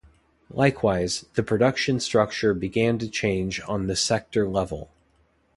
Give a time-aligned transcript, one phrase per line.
[0.49, 4.89] Likewise, the production structure began to change on the sector level.